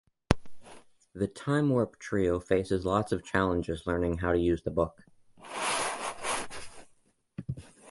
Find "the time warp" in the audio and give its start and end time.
1.13-1.99